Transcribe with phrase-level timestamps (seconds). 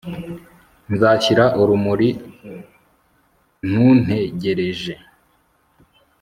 [0.93, 2.09] Nzashyira urumuri
[3.69, 4.93] Ntuntegereje